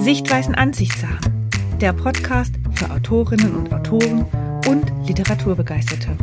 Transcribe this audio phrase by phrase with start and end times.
[0.00, 4.24] Sichtweisen Ansichtssachen, der Podcast für Autorinnen und Autoren
[4.66, 6.16] und Literaturbegeisterte.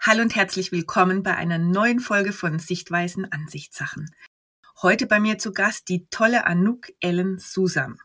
[0.00, 4.10] Hallo und herzlich willkommen bei einer neuen Folge von Sichtweisen Ansichtssachen.
[4.80, 7.98] Heute bei mir zu Gast die tolle Anouk Ellen Susam.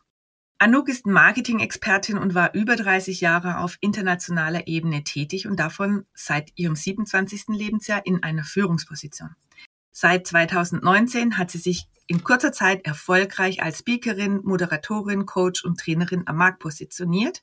[0.58, 6.52] Anouk ist Marketing-Expertin und war über 30 Jahre auf internationaler Ebene tätig und davon seit
[6.56, 7.48] ihrem 27.
[7.48, 9.34] Lebensjahr in einer Führungsposition.
[9.90, 16.24] Seit 2019 hat sie sich in kurzer Zeit erfolgreich als Speakerin, Moderatorin, Coach und Trainerin
[16.26, 17.42] am Markt positioniert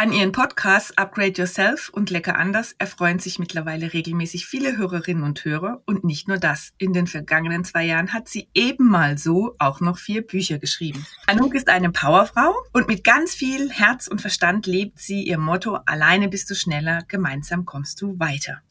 [0.00, 5.44] an ihren Podcasts Upgrade Yourself und Lecker anders erfreuen sich mittlerweile regelmäßig viele Hörerinnen und
[5.44, 5.82] Hörer.
[5.84, 6.72] Und nicht nur das.
[6.78, 11.04] In den vergangenen zwei Jahren hat sie eben mal so auch noch vier Bücher geschrieben.
[11.26, 15.80] Anouk ist eine Powerfrau und mit ganz viel Herz und Verstand lebt sie ihr Motto,
[15.84, 18.62] alleine bist du schneller, gemeinsam kommst du weiter.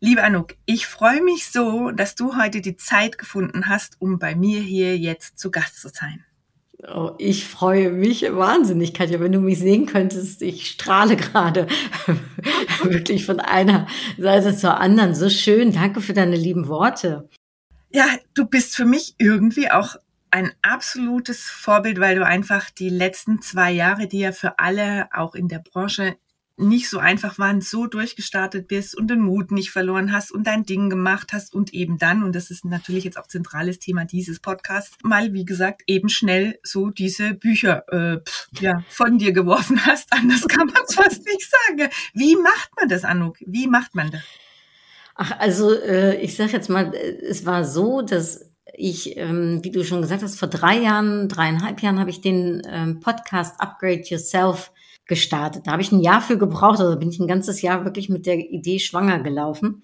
[0.00, 4.34] Liebe Anouk, ich freue mich so, dass du heute die Zeit gefunden hast, um bei
[4.34, 6.26] mir hier jetzt zu Gast zu sein.
[6.82, 10.42] Oh, ich freue mich wahnsinnig, Katja, wenn du mich sehen könntest.
[10.42, 11.66] Ich strahle gerade
[12.82, 13.86] wirklich von einer
[14.18, 15.14] Seite zur anderen.
[15.14, 15.72] So schön.
[15.72, 17.28] Danke für deine lieben Worte.
[17.90, 18.04] Ja,
[18.34, 19.96] du bist für mich irgendwie auch
[20.30, 25.34] ein absolutes Vorbild, weil du einfach die letzten zwei Jahre, die ja für alle auch
[25.34, 26.16] in der Branche
[26.56, 30.64] nicht so einfach waren, so durchgestartet bist und den Mut nicht verloren hast und dein
[30.64, 34.40] Ding gemacht hast und eben dann, und das ist natürlich jetzt auch zentrales Thema dieses
[34.40, 39.84] Podcasts, mal, wie gesagt, eben schnell so diese Bücher äh, pff, ja, von dir geworfen
[39.84, 40.12] hast.
[40.12, 41.90] Anders kann man es fast nicht sagen.
[42.14, 43.36] Wie macht man das, Anouk?
[43.40, 44.22] Wie macht man das?
[45.14, 49.84] Ach, also äh, ich sage jetzt mal, es war so, dass ich, ähm, wie du
[49.84, 54.72] schon gesagt hast, vor drei Jahren, dreieinhalb Jahren habe ich den ähm, Podcast Upgrade Yourself
[55.06, 55.66] gestartet.
[55.66, 58.26] Da habe ich ein Jahr für gebraucht, also bin ich ein ganzes Jahr wirklich mit
[58.26, 59.82] der Idee schwanger gelaufen,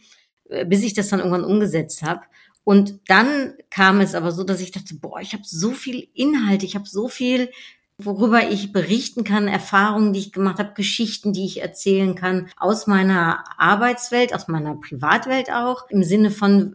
[0.48, 2.22] äh, bis ich das dann irgendwann umgesetzt habe.
[2.64, 6.62] Und dann kam es aber so, dass ich dachte, boah, ich habe so viel Inhalt,
[6.62, 7.50] ich habe so viel,
[7.98, 12.86] worüber ich berichten kann, Erfahrungen, die ich gemacht habe, Geschichten, die ich erzählen kann, aus
[12.86, 16.74] meiner Arbeitswelt, aus meiner Privatwelt auch, im Sinne von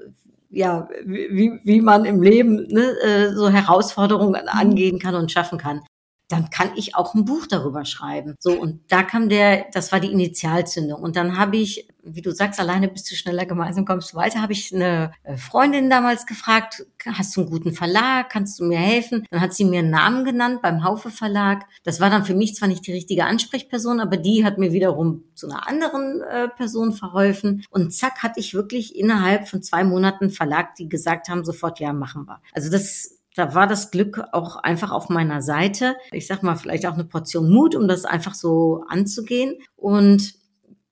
[0.50, 4.48] ja, wie, wie man im Leben ne, äh, so Herausforderungen mhm.
[4.48, 5.82] angehen kann und schaffen kann
[6.28, 8.36] dann kann ich auch ein Buch darüber schreiben.
[8.40, 11.02] So, und da kam der, das war die Initialzündung.
[11.02, 14.42] Und dann habe ich, wie du sagst, alleine bist du schneller, gemeinsam kommst du weiter,
[14.42, 18.78] habe ich eine äh, Freundin damals gefragt, hast du einen guten Verlag, kannst du mir
[18.78, 19.26] helfen?
[19.30, 21.66] Dann hat sie mir einen Namen genannt beim Haufe Verlag.
[21.84, 25.24] Das war dann für mich zwar nicht die richtige Ansprechperson, aber die hat mir wiederum
[25.34, 27.64] zu einer anderen äh, Person verholfen.
[27.70, 31.94] Und zack, hatte ich wirklich innerhalb von zwei Monaten Verlag, die gesagt haben, sofort, ja,
[31.94, 32.42] machen wir.
[32.54, 35.96] Also das da war das Glück auch einfach auf meiner Seite.
[36.12, 39.58] Ich sag mal, vielleicht auch eine Portion Mut, um das einfach so anzugehen.
[39.76, 40.34] Und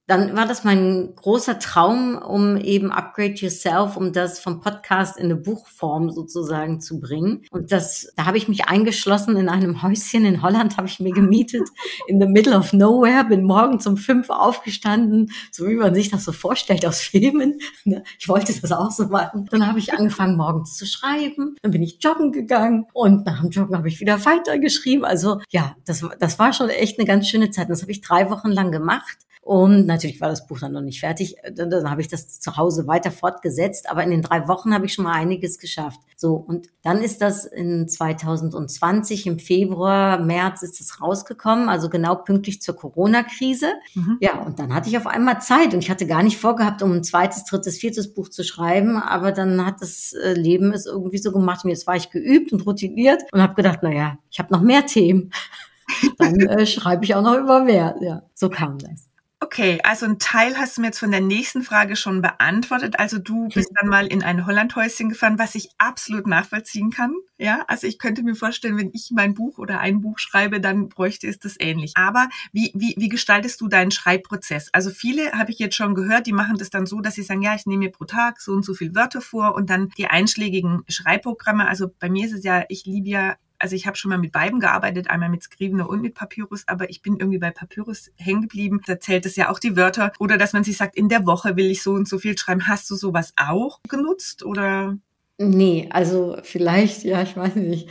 [0.08, 5.26] dann war das mein großer Traum, um eben Upgrade Yourself, um das vom Podcast in
[5.26, 7.44] eine Buchform sozusagen zu bringen.
[7.50, 11.12] Und das, da habe ich mich eingeschlossen in einem Häuschen in Holland, habe ich mir
[11.12, 11.68] gemietet,
[12.08, 16.24] in the middle of nowhere, bin morgens um fünf aufgestanden, so wie man sich das
[16.24, 17.60] so vorstellt aus Filmen.
[17.84, 18.04] Ne?
[18.20, 19.48] Ich wollte das auch so machen.
[19.50, 21.56] Dann habe ich angefangen, morgens zu schreiben.
[21.64, 25.04] Dann bin ich joggen gegangen und nach dem Joggen habe ich wieder weitergeschrieben.
[25.04, 27.70] Also ja, das, das war schon echt eine ganz schöne Zeit.
[27.72, 29.25] Das habe ich drei Wochen lang gemacht.
[29.46, 31.36] Und natürlich war das Buch dann noch nicht fertig.
[31.54, 33.88] Dann, dann habe ich das zu Hause weiter fortgesetzt.
[33.88, 36.00] Aber in den drei Wochen habe ich schon mal einiges geschafft.
[36.16, 42.16] So, und dann ist das in 2020 im Februar, März ist es rausgekommen, also genau
[42.16, 43.68] pünktlich zur Corona-Krise.
[43.94, 44.18] Mhm.
[44.20, 46.94] Ja, und dann hatte ich auf einmal Zeit und ich hatte gar nicht vorgehabt, um
[46.94, 48.98] ein zweites, drittes, viertes Buch zu schreiben.
[48.98, 51.64] Aber dann hat das äh, Leben es irgendwie so gemacht.
[51.64, 54.62] Und jetzt war ich geübt und routiniert und habe gedacht, na ja, ich habe noch
[54.62, 55.30] mehr Themen.
[56.18, 57.96] dann äh, schreibe ich auch noch über mehr.
[58.02, 59.08] Ja, so kam das.
[59.46, 62.98] Okay, also ein Teil hast du mir jetzt von der nächsten Frage schon beantwortet.
[62.98, 67.14] Also du bist dann mal in ein Hollandhäuschen gefahren, was ich absolut nachvollziehen kann.
[67.38, 70.90] Ja, also ich könnte mir vorstellen, wenn ich mein Buch oder ein Buch schreibe, dann
[70.90, 71.92] bräuchte es das ähnlich.
[71.94, 74.70] Aber wie, wie, wie gestaltest du deinen Schreibprozess?
[74.74, 77.44] Also viele habe ich jetzt schon gehört, die machen das dann so, dass sie sagen,
[77.44, 80.08] ja, ich nehme mir pro Tag so und so viel Wörter vor und dann die
[80.08, 81.68] einschlägigen Schreibprogramme.
[81.68, 84.32] Also bei mir ist es ja, ich liebe ja also ich habe schon mal mit
[84.32, 88.42] beiden gearbeitet, einmal mit Scrivener und mit Papyrus, aber ich bin irgendwie bei Papyrus hängen
[88.42, 88.82] geblieben.
[88.86, 90.12] Da zählt es ja auch die Wörter.
[90.20, 92.68] Oder dass man sich sagt, in der Woche will ich so und so viel schreiben.
[92.68, 94.98] Hast du sowas auch genutzt oder?
[95.38, 97.90] Nee, also vielleicht, ja, ich weiß nicht.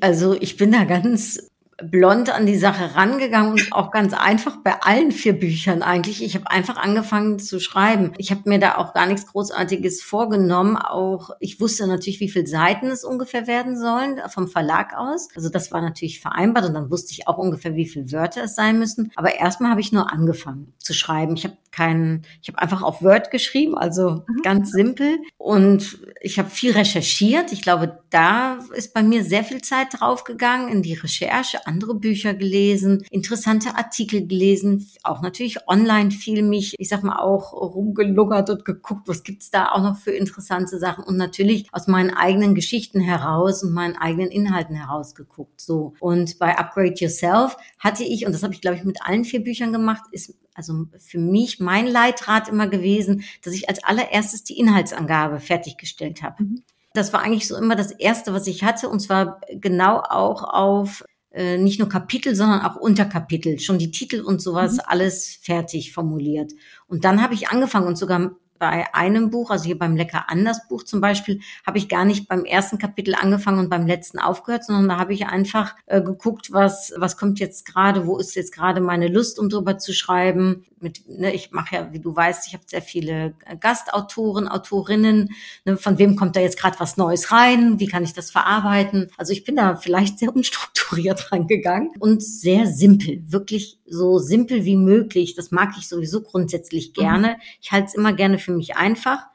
[0.00, 1.50] Also ich bin da ganz
[1.82, 6.22] blond an die Sache rangegangen und auch ganz einfach bei allen vier Büchern eigentlich.
[6.22, 8.12] Ich habe einfach angefangen zu schreiben.
[8.18, 10.76] Ich habe mir da auch gar nichts Großartiges vorgenommen.
[10.76, 15.28] Auch ich wusste natürlich, wie viele Seiten es ungefähr werden sollen vom Verlag aus.
[15.34, 18.54] Also das war natürlich vereinbart und dann wusste ich auch ungefähr, wie viele Wörter es
[18.54, 19.12] sein müssen.
[19.16, 21.36] Aber erstmal habe ich nur angefangen zu schreiben.
[21.36, 24.42] Ich habe keinen, ich habe einfach auf Word geschrieben, also mhm.
[24.42, 25.18] ganz simpel.
[25.36, 27.52] Und ich habe viel recherchiert.
[27.52, 32.34] Ich glaube, da ist bei mir sehr viel Zeit draufgegangen in die Recherche, andere Bücher
[32.34, 38.64] gelesen, interessante Artikel gelesen, auch natürlich online viel mich, ich sag mal, auch rumgeluggert und
[38.64, 43.00] geguckt, was gibt's da auch noch für interessante Sachen und natürlich aus meinen eigenen Geschichten
[43.00, 45.60] heraus und meinen eigenen Inhalten herausgeguckt.
[45.60, 45.94] So.
[46.00, 49.42] Und bei Upgrade Yourself hatte ich, und das habe ich, glaube ich, mit allen vier
[49.42, 54.58] Büchern gemacht, ist also für mich mein Leitrat immer gewesen, dass ich als allererstes die
[54.58, 56.44] Inhaltsangabe fertiggestellt habe.
[56.44, 56.62] Mhm.
[56.94, 61.04] Das war eigentlich so immer das Erste, was ich hatte, und zwar genau auch auf
[61.34, 64.80] äh, nicht nur Kapitel, sondern auch Unterkapitel, schon die Titel und sowas, mhm.
[64.86, 66.52] alles fertig formuliert.
[66.86, 70.68] Und dann habe ich angefangen und sogar bei einem Buch, also hier beim Lecker anders
[70.68, 74.64] Buch zum Beispiel, habe ich gar nicht beim ersten Kapitel angefangen und beim letzten aufgehört,
[74.64, 78.52] sondern da habe ich einfach äh, geguckt, was was kommt jetzt gerade, wo ist jetzt
[78.52, 80.64] gerade meine Lust, um drüber zu schreiben.
[80.80, 85.30] Mit, ne, ich mache ja, wie du weißt, ich habe sehr viele Gastautoren, Autorinnen.
[85.64, 87.80] Ne, von wem kommt da jetzt gerade was Neues rein?
[87.80, 89.10] Wie kann ich das verarbeiten?
[89.16, 94.76] Also ich bin da vielleicht sehr unstrukturiert rangegangen und sehr simpel, wirklich so simpel wie
[94.76, 95.34] möglich.
[95.34, 97.00] Das mag ich sowieso grundsätzlich mhm.
[97.00, 97.36] gerne.
[97.60, 99.26] Ich halte es immer gerne für mich einfach,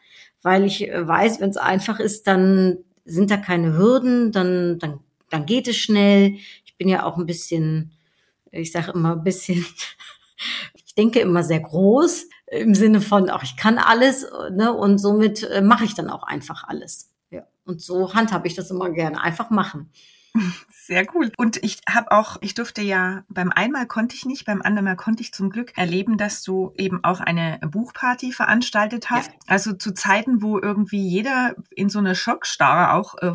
[0.41, 4.99] weil ich äh, weiß, wenn es einfach ist, dann sind da keine Hürden, dann, dann,
[5.29, 6.35] dann geht es schnell.
[6.65, 7.91] Ich bin ja auch ein bisschen,
[8.51, 9.65] ich sage immer ein bisschen,
[10.85, 15.43] ich denke immer sehr groß im Sinne von, auch ich kann alles, ne, und somit
[15.43, 17.11] äh, mache ich dann auch einfach alles.
[17.29, 17.45] Ja.
[17.65, 19.21] Und so handhabe ich das immer gerne.
[19.21, 19.91] Einfach machen.
[20.71, 21.31] Sehr cool.
[21.37, 24.95] Und ich habe auch, ich durfte ja beim einmal konnte ich nicht, beim anderen Mal
[24.95, 29.29] konnte ich zum Glück erleben, dass du eben auch eine Buchparty veranstaltet hast.
[29.29, 29.37] Ja.
[29.47, 33.33] Also zu Zeiten, wo irgendwie jeder in so einer Schockstarre auch äh,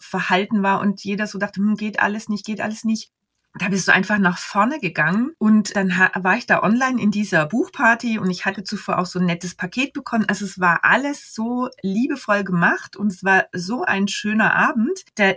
[0.00, 3.12] verhalten war und jeder so dachte, hm, geht alles nicht, geht alles nicht.
[3.56, 7.46] Da bist du einfach nach vorne gegangen und dann war ich da online in dieser
[7.46, 10.24] Buchparty und ich hatte zuvor auch so ein nettes Paket bekommen.
[10.26, 15.04] Also es war alles so liebevoll gemacht und es war so ein schöner Abend.
[15.18, 15.36] Der,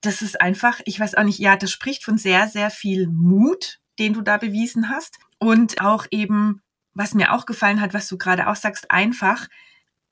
[0.00, 3.80] das ist einfach, ich weiß auch nicht, ja, das spricht von sehr, sehr viel Mut,
[3.98, 5.18] den du da bewiesen hast.
[5.38, 6.62] Und auch eben,
[6.94, 9.48] was mir auch gefallen hat, was du gerade auch sagst, einfach,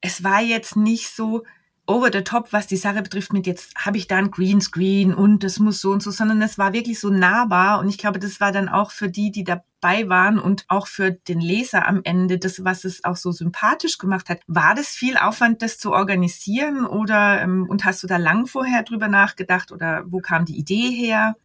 [0.01, 1.45] es war jetzt nicht so,
[1.89, 5.43] over the top, was die Sache betrifft, mit jetzt habe ich da ein Greenscreen und
[5.43, 8.41] das muss so und so, sondern es war wirklich so nahbar und ich glaube, das
[8.41, 9.45] war dann auch für die, die
[9.81, 13.99] dabei waren und auch für den Leser am Ende das, was es auch so sympathisch
[13.99, 14.41] gemacht hat.
[14.47, 18.83] War das viel Aufwand, das zu organisieren oder ähm, und hast du da lang vorher
[18.83, 21.37] drüber nachgedacht oder wo kam die Idee her?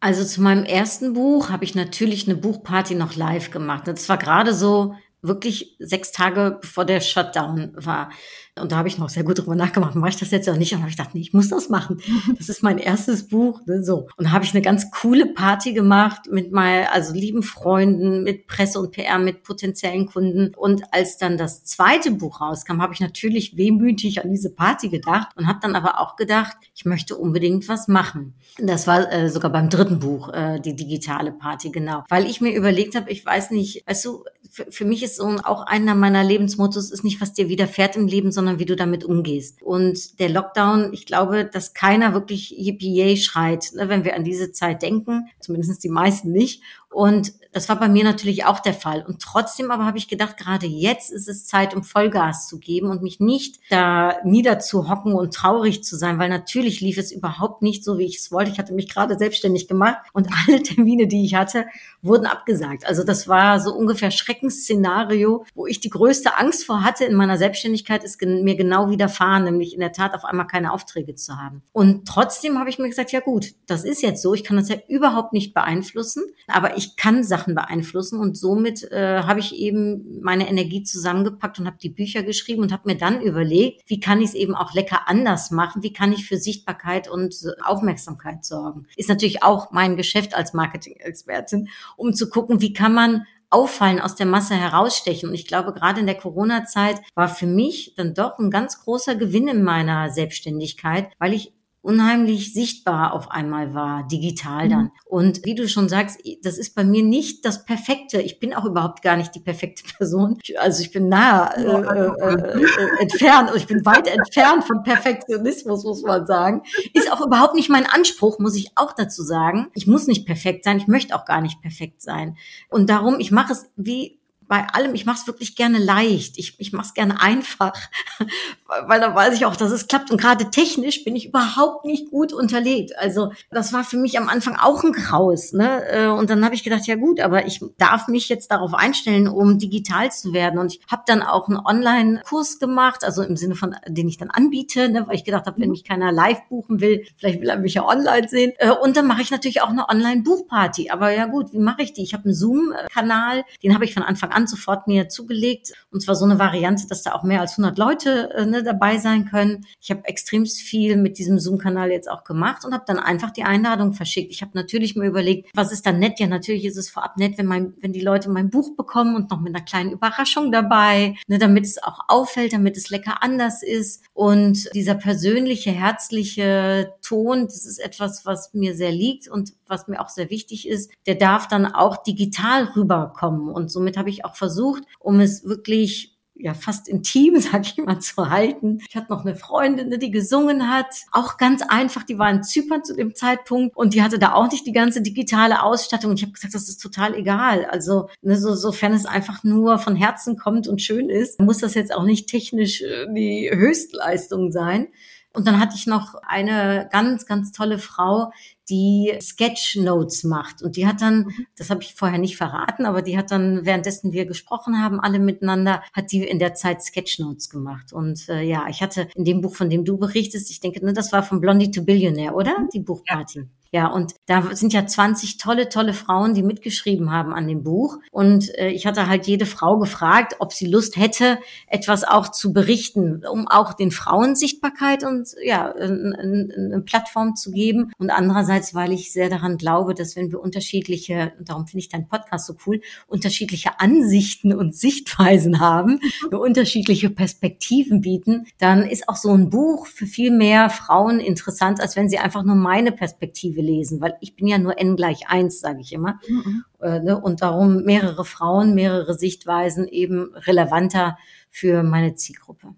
[0.00, 3.88] Also zu meinem ersten Buch habe ich natürlich eine Buchparty noch live gemacht.
[3.88, 8.10] Das war gerade so wirklich sechs Tage bevor der Shutdown war.
[8.58, 10.72] Und da habe ich noch sehr gut drüber nachgemacht, mache ich das jetzt oder nicht?
[10.72, 12.00] Und habe ich gedacht, nee, ich muss das machen.
[12.38, 13.60] Das ist mein erstes Buch.
[13.66, 14.08] Ne, so.
[14.16, 18.46] Und da habe ich eine ganz coole Party gemacht mit mal, also lieben Freunden, mit
[18.46, 20.54] Presse und PR, mit potenziellen Kunden.
[20.54, 25.28] Und als dann das zweite Buch rauskam, habe ich natürlich wehmütig an diese Party gedacht
[25.36, 28.34] und habe dann aber auch gedacht, ich möchte unbedingt was machen.
[28.58, 32.04] Das war äh, sogar beim dritten Buch, äh, die digitale Party, genau.
[32.08, 35.36] Weil ich mir überlegt habe, ich weiß nicht, weißt du, für, für mich ist so
[35.44, 38.76] auch einer meiner Lebensmottos, ist nicht, was dir widerfährt im Leben, sondern sondern wie du
[38.76, 39.62] damit umgehst.
[39.62, 44.52] Und der Lockdown, ich glaube, dass keiner wirklich Yippie schreit, ne, wenn wir an diese
[44.52, 46.62] Zeit denken, zumindest die meisten nicht.
[46.90, 49.02] Und das war bei mir natürlich auch der Fall.
[49.06, 52.90] Und trotzdem aber habe ich gedacht, gerade jetzt ist es Zeit, um Vollgas zu geben
[52.90, 57.82] und mich nicht da niederzuhocken und traurig zu sein, weil natürlich lief es überhaupt nicht
[57.82, 58.50] so, wie ich es wollte.
[58.50, 61.64] Ich hatte mich gerade selbstständig gemacht und alle Termine, die ich hatte,
[62.02, 62.86] wurden abgesagt.
[62.86, 67.38] Also das war so ungefähr Schreckensszenario, wo ich die größte Angst vor hatte in meiner
[67.38, 71.62] Selbstständigkeit, ist mir genau widerfahren, nämlich in der Tat auf einmal keine Aufträge zu haben.
[71.72, 74.34] Und trotzdem habe ich mir gesagt, ja gut, das ist jetzt so.
[74.34, 78.18] Ich kann das ja überhaupt nicht beeinflussen, aber ich kann Sachen beeinflussen.
[78.18, 82.72] Und somit äh, habe ich eben meine Energie zusammengepackt und habe die Bücher geschrieben und
[82.72, 85.82] habe mir dann überlegt, wie kann ich es eben auch lecker anders machen?
[85.82, 88.86] Wie kann ich für Sichtbarkeit und Aufmerksamkeit sorgen?
[88.96, 94.16] Ist natürlich auch mein Geschäft als Marketing-Expertin, um zu gucken, wie kann man auffallen, aus
[94.16, 95.28] der Masse herausstechen.
[95.28, 99.14] Und ich glaube, gerade in der Corona-Zeit war für mich dann doch ein ganz großer
[99.14, 101.52] Gewinn in meiner Selbstständigkeit, weil ich
[101.86, 104.82] unheimlich sichtbar auf einmal war, digital dann.
[104.82, 104.90] Mhm.
[105.04, 108.20] Und wie du schon sagst, das ist bei mir nicht das Perfekte.
[108.20, 110.38] Ich bin auch überhaupt gar nicht die perfekte Person.
[110.58, 115.84] Also ich bin nah äh, äh, äh, entfernt und ich bin weit entfernt von Perfektionismus,
[115.84, 116.62] muss man sagen.
[116.92, 119.68] Ist auch überhaupt nicht mein Anspruch, muss ich auch dazu sagen.
[119.74, 120.78] Ich muss nicht perfekt sein.
[120.78, 122.36] Ich möchte auch gar nicht perfekt sein.
[122.68, 126.38] Und darum, ich mache es wie bei allem, ich mache es wirklich gerne leicht.
[126.38, 127.74] Ich, ich mache es gerne einfach,
[128.86, 130.10] weil da weiß ich auch, dass es klappt.
[130.10, 132.96] Und gerade technisch bin ich überhaupt nicht gut unterlegt.
[132.98, 135.52] Also das war für mich am Anfang auch ein Graus.
[135.52, 135.84] Ne?
[135.88, 139.28] Äh, und dann habe ich gedacht, ja gut, aber ich darf mich jetzt darauf einstellen,
[139.28, 140.58] um digital zu werden.
[140.58, 144.30] Und ich habe dann auch einen Online-Kurs gemacht, also im Sinne von, den ich dann
[144.30, 145.06] anbiete, ne?
[145.06, 147.84] weil ich gedacht habe, wenn mich keiner live buchen will, vielleicht will er mich ja
[147.84, 148.52] online sehen.
[148.58, 150.90] Äh, und dann mache ich natürlich auch eine Online-Buchparty.
[150.90, 152.02] Aber ja gut, wie mache ich die?
[152.02, 155.72] Ich habe einen Zoom-Kanal, den habe ich von Anfang an sofort mir zugelegt.
[155.90, 158.98] Und zwar so eine Variante, dass da auch mehr als 100 Leute äh, ne, dabei
[158.98, 159.64] sein können.
[159.80, 163.44] Ich habe extrem viel mit diesem Zoom-Kanal jetzt auch gemacht und habe dann einfach die
[163.44, 164.30] Einladung verschickt.
[164.32, 166.20] Ich habe natürlich mir überlegt, was ist dann nett?
[166.20, 169.30] Ja, natürlich ist es vorab nett, wenn, mein, wenn die Leute mein Buch bekommen und
[169.30, 173.62] noch mit einer kleinen Überraschung dabei, ne, damit es auch auffällt, damit es lecker anders
[173.62, 174.04] ist.
[174.12, 180.00] Und dieser persönliche, herzliche Ton, das ist etwas, was mir sehr liegt und was mir
[180.00, 180.90] auch sehr wichtig ist.
[181.06, 183.48] Der darf dann auch digital rüberkommen.
[183.48, 187.98] Und somit habe ich auch versucht, um es wirklich ja fast intim, sag ich mal,
[187.98, 188.78] zu halten.
[188.88, 192.84] Ich hatte noch eine Freundin, die gesungen hat, auch ganz einfach, die war in Zypern
[192.84, 196.12] zu dem Zeitpunkt und die hatte da auch nicht die ganze digitale Ausstattung.
[196.14, 197.64] Ich habe gesagt, das ist total egal.
[197.64, 201.74] Also ne, so, sofern es einfach nur von Herzen kommt und schön ist, muss das
[201.74, 204.88] jetzt auch nicht technisch äh, die Höchstleistung sein.
[205.36, 208.32] Und dann hatte ich noch eine ganz, ganz tolle Frau,
[208.70, 210.62] die Sketchnotes macht.
[210.62, 211.46] Und die hat dann, mhm.
[211.56, 215.18] das habe ich vorher nicht verraten, aber die hat dann, währenddessen wir gesprochen haben, alle
[215.18, 217.92] miteinander, hat die in der Zeit Sketchnotes gemacht.
[217.92, 220.94] Und äh, ja, ich hatte in dem Buch, von dem du berichtest, ich denke, ne,
[220.94, 222.56] das war von Blondie to Billionaire, oder?
[222.72, 223.40] Die Buchparty.
[223.40, 223.44] Ja.
[223.72, 227.98] Ja, und da sind ja 20 tolle, tolle Frauen, die mitgeschrieben haben an dem Buch.
[228.10, 232.52] Und äh, ich hatte halt jede Frau gefragt, ob sie Lust hätte, etwas auch zu
[232.52, 237.92] berichten, um auch den Frauen Sichtbarkeit und ja, eine Plattform zu geben.
[237.98, 241.88] Und andererseits, weil ich sehr daran glaube, dass wenn wir unterschiedliche, und darum finde ich
[241.88, 249.08] deinen Podcast so cool, unterschiedliche Ansichten und Sichtweisen haben, wir unterschiedliche Perspektiven bieten, dann ist
[249.08, 252.92] auch so ein Buch für viel mehr Frauen interessant, als wenn sie einfach nur meine
[252.92, 256.18] Perspektive Perspektive lesen, weil ich bin ja nur n gleich eins, sage ich immer.
[256.28, 256.64] Mhm.
[256.80, 257.20] Äh, ne?
[257.20, 261.18] Und darum mehrere Frauen, mehrere Sichtweisen eben relevanter
[261.50, 262.74] für meine Zielgruppe.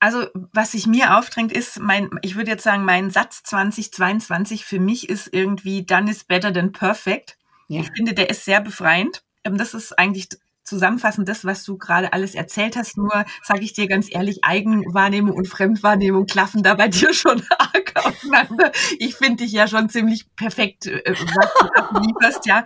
[0.00, 4.78] Also, was sich mir aufdrängt, ist mein, ich würde jetzt sagen, mein Satz 2022 für
[4.78, 7.38] mich ist irgendwie done is better than perfect.
[7.68, 7.80] Ja.
[7.80, 9.22] Ich finde, der ist sehr befreiend.
[9.44, 10.28] Ähm, das ist eigentlich
[10.64, 12.96] zusammenfassend das, was du gerade alles erzählt hast.
[12.96, 17.92] Nur sage ich dir ganz ehrlich, Eigenwahrnehmung und Fremdwahrnehmung klaffen da bei dir schon arg
[17.94, 18.72] aufeinander.
[18.98, 22.64] Ich finde dich ja schon ziemlich perfekt, äh, was du ablieferst, ja.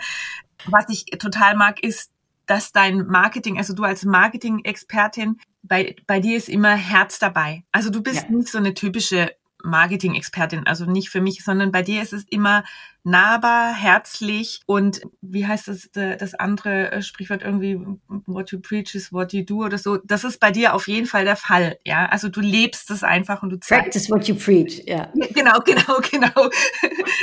[0.67, 2.11] Was ich total mag, ist,
[2.47, 7.65] dass dein Marketing, also du als Marketing-Expertin, bei, bei dir ist immer Herz dabei.
[7.73, 8.31] Also du bist ja.
[8.31, 9.31] nicht so eine typische
[9.63, 12.65] Marketing-Expertin, also nicht für mich, sondern bei dir ist es immer
[13.03, 17.81] nahbar, herzlich und wie heißt das, das andere äh, Sprichwort irgendwie,
[18.27, 19.97] what you preach is what you do oder so.
[20.05, 22.07] Das ist bei dir auf jeden Fall der Fall, ja.
[22.07, 23.85] Also du lebst es einfach und du zeigst.
[23.85, 25.11] Practice what you preach, ja.
[25.35, 26.51] Genau, genau, genau.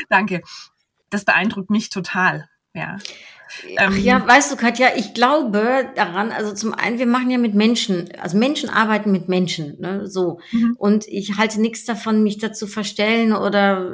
[0.10, 0.42] Danke.
[1.10, 2.98] Das beeindruckt mich total, ja.
[3.78, 7.38] Ach ähm, ja, weißt du, Katja, ich glaube daran, also zum einen, wir machen ja
[7.38, 10.40] mit Menschen, also Menschen arbeiten mit Menschen, ne, so.
[10.52, 10.75] Mhm.
[10.78, 13.94] Und ich halte nichts davon, mich dazu verstellen oder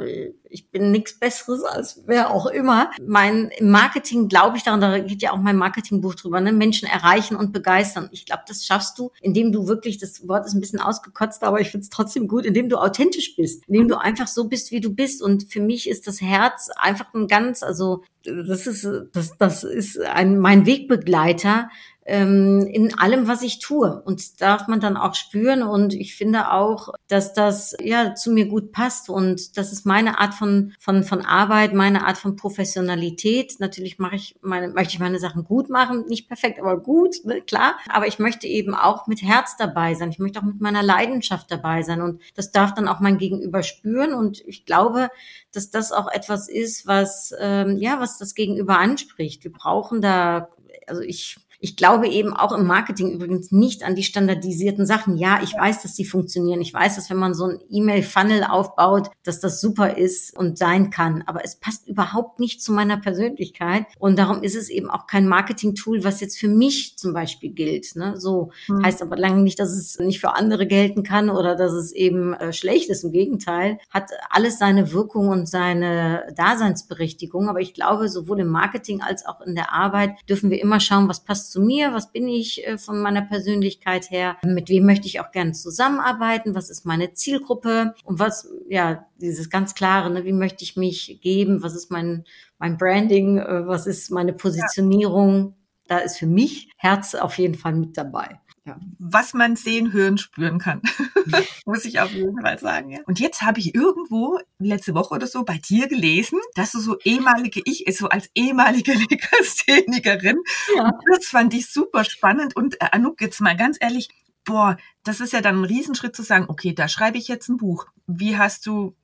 [0.51, 2.91] ich bin nichts Besseres als wer auch immer.
[3.05, 6.51] Mein Marketing glaube ich daran, da geht ja auch mein Marketingbuch drüber, ne?
[6.51, 8.10] Menschen erreichen und begeistern.
[8.12, 11.62] Ich glaube, das schaffst du, indem du wirklich, das Wort ist ein bisschen ausgekotzt, aber
[11.62, 14.81] ich finde es trotzdem gut, indem du authentisch bist, indem du einfach so bist, wie
[14.81, 15.22] du bist.
[15.22, 20.00] Und für mich ist das Herz einfach ein ganz, also das ist, das, das ist
[20.00, 21.70] ein, mein Wegbegleiter
[22.05, 24.01] ähm, in allem, was ich tue.
[24.03, 25.62] Und das darf man dann auch spüren.
[25.62, 29.10] Und ich finde auch, dass das ja zu mir gut passt.
[29.10, 33.60] Und das ist meine Art von, von, von Arbeit, meine Art von Professionalität.
[33.60, 36.05] Natürlich mache ich meine, möchte ich meine Sachen gut machen.
[36.08, 37.75] Nicht perfekt, aber gut, ne, klar.
[37.89, 40.10] Aber ich möchte eben auch mit Herz dabei sein.
[40.10, 42.01] Ich möchte auch mit meiner Leidenschaft dabei sein.
[42.01, 44.13] Und das darf dann auch mein Gegenüber spüren.
[44.13, 45.10] Und ich glaube,
[45.51, 49.43] dass das auch etwas ist, was, ähm, ja, was das Gegenüber anspricht.
[49.43, 50.50] Wir brauchen da,
[50.88, 55.15] also ich, Ich glaube eben auch im Marketing übrigens nicht an die standardisierten Sachen.
[55.15, 56.59] Ja, ich weiß, dass sie funktionieren.
[56.59, 60.89] Ich weiß, dass wenn man so ein E-Mail-Funnel aufbaut, dass das super ist und sein
[60.89, 61.23] kann.
[61.27, 63.85] Aber es passt überhaupt nicht zu meiner Persönlichkeit.
[63.99, 67.95] Und darum ist es eben auch kein Marketing-Tool, was jetzt für mich zum Beispiel gilt.
[67.95, 68.19] Ne?
[68.19, 68.83] So hm.
[68.83, 72.33] heißt aber lange nicht, dass es nicht für andere gelten kann oder dass es eben
[72.33, 73.03] äh, schlecht ist.
[73.03, 77.49] Im Gegenteil, hat alles seine Wirkung und seine Daseinsberechtigung.
[77.49, 81.07] Aber ich glaube, sowohl im Marketing als auch in der Arbeit dürfen wir immer schauen,
[81.07, 85.08] was passt zu mir, was bin ich äh, von meiner Persönlichkeit her, mit wem möchte
[85.08, 87.93] ich auch gerne zusammenarbeiten, was ist meine Zielgruppe?
[88.05, 92.24] Und was, ja, dieses ganz klare, ne, wie möchte ich mich geben, was ist mein,
[92.58, 95.55] mein Branding, äh, was ist meine Positionierung.
[95.88, 98.39] Da ist für mich Herz auf jeden Fall mit dabei.
[98.63, 98.79] Ja.
[98.99, 100.81] Was man sehen, hören, spüren kann.
[101.65, 102.91] Muss ich auf jeden Fall sagen.
[102.91, 102.99] Ja.
[103.05, 106.99] Und jetzt habe ich irgendwo letzte Woche oder so bei dir gelesen, dass du so
[106.99, 110.37] ehemalige ich, so als ehemalige Lekasthenikerin.
[110.75, 110.91] Ja.
[111.11, 112.55] Das fand ich super spannend.
[112.55, 114.09] Und äh, Anouk, jetzt mal ganz ehrlich,
[114.45, 117.57] boah, das ist ja dann ein Riesenschritt zu sagen, okay, da schreibe ich jetzt ein
[117.57, 117.87] Buch.
[118.05, 118.95] Wie hast du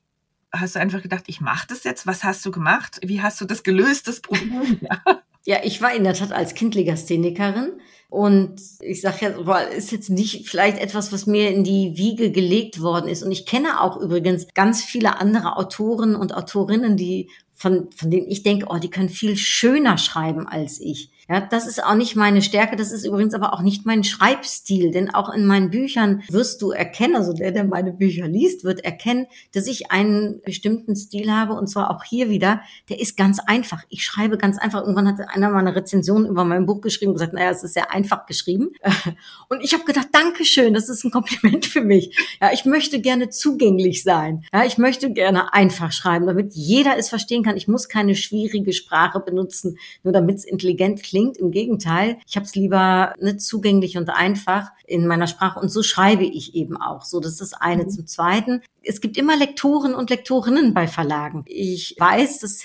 [0.53, 2.07] hast du einfach gedacht, ich mache das jetzt?
[2.07, 2.99] Was hast du gemacht?
[3.03, 4.79] Wie hast du das gelöst, das Problem?
[4.81, 5.01] Ja.
[5.49, 10.09] Ja, ich war in der Tat als Kind Legasthenikerin und ich sage ja, ist jetzt
[10.09, 13.21] nicht vielleicht etwas, was mir in die Wiege gelegt worden ist.
[13.21, 18.29] Und ich kenne auch übrigens ganz viele andere Autoren und Autorinnen, die von, von denen
[18.29, 21.09] ich denke, oh, die können viel schöner schreiben als ich.
[21.29, 24.91] Ja, das ist auch nicht meine Stärke, das ist übrigens aber auch nicht mein Schreibstil,
[24.91, 28.85] denn auch in meinen Büchern wirst du erkennen, also der, der meine Bücher liest, wird
[28.85, 33.39] erkennen, dass ich einen bestimmten Stil habe und zwar auch hier wieder, der ist ganz
[33.39, 33.83] einfach.
[33.89, 34.81] Ich schreibe ganz einfach.
[34.81, 37.73] Irgendwann hat einer mal eine Rezension über mein Buch geschrieben und gesagt, naja, es ist
[37.73, 38.69] sehr einfach geschrieben.
[39.49, 42.17] Und ich habe gedacht, Dankeschön, das ist ein Kompliment für mich.
[42.41, 44.43] Ja, ich möchte gerne zugänglich sein.
[44.53, 47.57] Ja, ich möchte gerne einfach schreiben, damit jeder es verstehen kann.
[47.57, 51.37] Ich muss keine schwierige Sprache benutzen, nur damit es intelligent klingt klingt.
[51.37, 55.81] Im Gegenteil, ich habe es lieber nicht zugänglich und einfach in meiner Sprache und so
[55.83, 57.03] schreibe ich eben auch.
[57.03, 57.83] So, das ist das eine.
[57.83, 57.89] Mhm.
[57.89, 61.43] Zum Zweiten, es gibt immer Lektoren und Lektorinnen bei Verlagen.
[61.47, 62.63] Ich weiß, dass,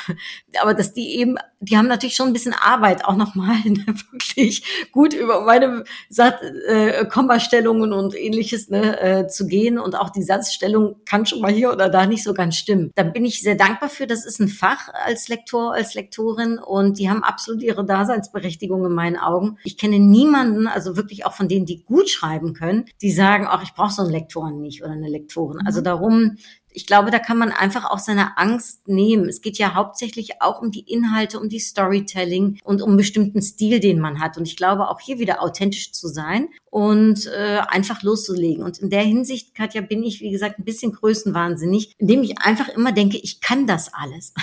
[0.60, 5.12] aber dass die eben, die haben natürlich schon ein bisschen Arbeit, auch nochmal wirklich gut
[5.12, 10.96] über meine Satz, äh, Kommastellungen und ähnliches ne, äh, zu gehen und auch die Satzstellung
[11.04, 12.90] kann schon mal hier oder da nicht so ganz stimmen.
[12.94, 14.06] Da bin ich sehr dankbar für.
[14.06, 18.92] Das ist ein Fach als Lektor, als Lektorin und die haben absolut ihre Daseinsberechtigung in
[18.92, 19.58] meinen Augen.
[19.64, 23.62] Ich kenne niemanden, also wirklich auch von denen, die gut schreiben können, die sagen, ach,
[23.62, 25.57] ich brauche so einen Lektoren nicht oder eine Lektorin.
[25.64, 25.84] Also mhm.
[25.84, 26.36] darum,
[26.70, 29.28] ich glaube, da kann man einfach auch seine Angst nehmen.
[29.28, 33.42] Es geht ja hauptsächlich auch um die Inhalte, um die Storytelling und um einen bestimmten
[33.42, 34.36] Stil, den man hat.
[34.38, 38.62] Und ich glaube auch hier wieder authentisch zu sein und äh, einfach loszulegen.
[38.62, 42.68] Und in der Hinsicht, Katja, bin ich, wie gesagt, ein bisschen größenwahnsinnig, indem ich einfach
[42.68, 44.34] immer denke, ich kann das alles.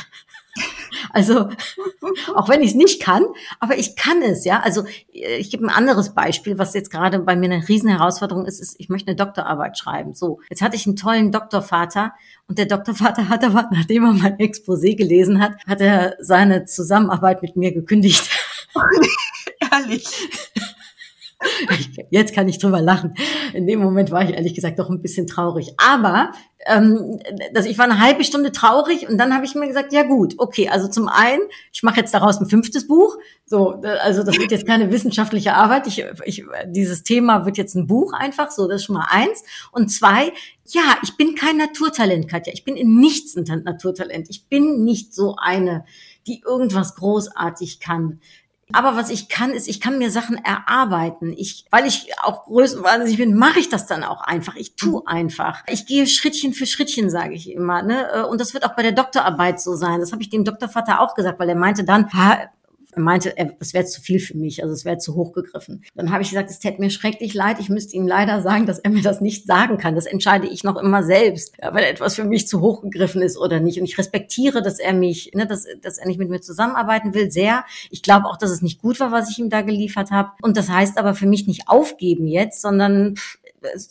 [1.12, 1.50] Also
[2.34, 3.26] auch wenn ich es nicht kann,
[3.60, 4.60] aber ich kann es, ja.
[4.60, 8.76] Also ich gebe ein anderes Beispiel, was jetzt gerade bei mir eine Riesenherausforderung ist, ist,
[8.80, 10.14] ich möchte eine Doktorarbeit schreiben.
[10.14, 12.14] So, jetzt hatte ich einen tollen Doktorvater
[12.48, 17.42] und der Doktorvater hat aber, nachdem er mein Exposé gelesen hat, hat er seine Zusammenarbeit
[17.42, 18.30] mit mir gekündigt.
[19.72, 20.06] Ehrlich.
[22.10, 23.14] Jetzt kann ich drüber lachen.
[23.54, 25.74] In dem Moment war ich ehrlich gesagt doch ein bisschen traurig.
[25.78, 26.32] Aber
[26.66, 27.20] ähm,
[27.54, 30.36] dass ich war eine halbe Stunde traurig und dann habe ich mir gesagt, ja gut,
[30.38, 33.18] okay, also zum einen, ich mache jetzt daraus ein fünftes Buch.
[33.46, 35.86] So, also das wird jetzt keine wissenschaftliche Arbeit.
[35.86, 38.50] Ich, ich, dieses Thema wird jetzt ein Buch einfach.
[38.50, 39.44] So, das ist schon mal eins.
[39.72, 40.32] Und zwei,
[40.68, 42.54] ja, ich bin kein Naturtalent, Katja.
[42.54, 44.28] Ich bin in nichts ein Naturtalent.
[44.30, 45.86] Ich bin nicht so eine,
[46.26, 48.20] die irgendwas großartig kann.
[48.74, 51.34] Aber was ich kann, ist, ich kann mir Sachen erarbeiten.
[51.38, 54.56] Ich, weil ich auch größenwahnsinnig bin, mache ich das dann auch einfach.
[54.56, 55.64] Ich tu einfach.
[55.68, 57.84] Ich gehe Schrittchen für Schrittchen, sage ich immer.
[57.84, 58.28] Ne?
[58.28, 60.00] Und das wird auch bei der Doktorarbeit so sein.
[60.00, 62.10] Das habe ich dem Doktorvater auch gesagt, weil er meinte dann,
[62.96, 65.84] er meinte, es wäre zu viel für mich, also es wäre zu hoch gegriffen.
[65.96, 67.58] Dann habe ich gesagt, es täte mir schrecklich leid.
[67.60, 69.96] Ich müsste ihm leider sagen, dass er mir das nicht sagen kann.
[69.96, 73.38] Das entscheide ich noch immer selbst, ja, weil etwas für mich zu hoch gegriffen ist
[73.38, 73.80] oder nicht.
[73.80, 77.32] Und ich respektiere, dass er mich, ne, dass, dass er nicht mit mir zusammenarbeiten will,
[77.32, 77.66] sehr.
[77.92, 80.32] Ich glaube auch, dass es nicht gut war, was ich ihm da geliefert habe.
[80.42, 83.40] Und das heißt aber für mich nicht aufgeben jetzt, sondern pff,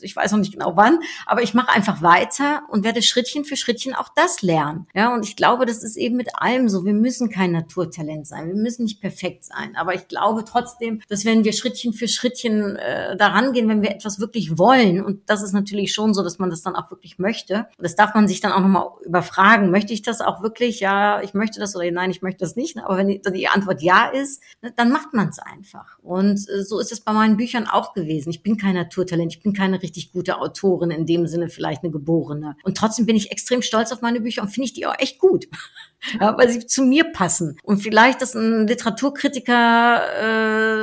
[0.00, 3.56] ich weiß noch nicht genau wann, aber ich mache einfach weiter und werde Schrittchen für
[3.56, 4.86] Schrittchen auch das lernen.
[4.94, 6.84] Ja, und ich glaube, das ist eben mit allem so.
[6.84, 11.24] Wir müssen kein Naturtalent sein, wir müssen nicht perfekt sein, aber ich glaube trotzdem, dass
[11.24, 15.42] wenn wir Schrittchen für Schrittchen äh, daran gehen, wenn wir etwas wirklich wollen, und das
[15.42, 18.40] ist natürlich schon so, dass man das dann auch wirklich möchte, das darf man sich
[18.40, 20.80] dann auch nochmal überfragen, möchte ich das auch wirklich?
[20.80, 22.78] Ja, ich möchte das oder nein, ich möchte das nicht.
[22.78, 25.98] Aber wenn die, die Antwort ja ist, ne, dann macht man es einfach.
[26.00, 28.30] Und äh, so ist es bei meinen Büchern auch gewesen.
[28.30, 31.82] Ich bin kein Naturtalent, ich bin kein keine richtig gute Autorin, in dem Sinne vielleicht
[31.82, 32.54] eine geborene.
[32.64, 35.18] Und trotzdem bin ich extrem stolz auf meine Bücher und finde ich die auch echt
[35.18, 35.46] gut.
[36.20, 37.56] Ja, weil sie zu mir passen.
[37.62, 40.82] Und vielleicht, dass ein Literaturkritiker äh,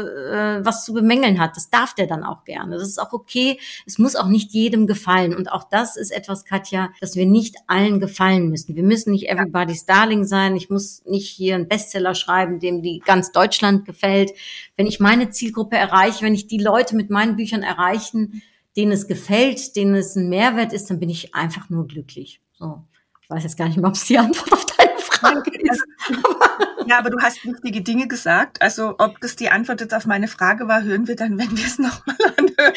[0.59, 2.75] äh, was zu bemängeln hat, das darf der dann auch gerne.
[2.75, 3.59] Das ist auch okay.
[3.85, 5.35] Es muss auch nicht jedem gefallen.
[5.35, 8.75] Und auch das ist etwas, Katja, dass wir nicht allen gefallen müssen.
[8.75, 10.55] Wir müssen nicht everybody's darling sein.
[10.55, 14.31] Ich muss nicht hier einen Bestseller schreiben, dem die ganz Deutschland gefällt.
[14.77, 18.41] Wenn ich meine Zielgruppe erreiche, wenn ich die Leute mit meinen Büchern erreichen,
[18.75, 22.41] denen es gefällt, denen es ein Mehrwert ist, dann bin ich einfach nur glücklich.
[22.53, 22.83] So.
[23.21, 24.90] Ich weiß jetzt gar nicht mehr, ob es die Antwort auf deine
[25.21, 25.83] Frage ist.
[26.87, 28.61] ja, aber du hast wichtige Dinge gesagt.
[28.61, 31.65] Also ob das die Antwort jetzt auf meine Frage war, hören wir dann, wenn wir
[31.65, 32.73] es nochmal anhören.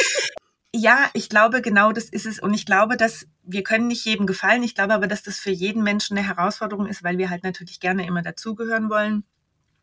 [0.72, 2.38] ja, ich glaube, genau das ist es.
[2.38, 4.62] Und ich glaube, dass wir können nicht jedem gefallen.
[4.62, 7.80] Ich glaube aber, dass das für jeden Menschen eine Herausforderung ist, weil wir halt natürlich
[7.80, 9.24] gerne immer dazugehören wollen.